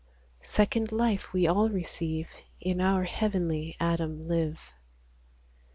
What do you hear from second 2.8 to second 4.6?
our heavenly Adam live.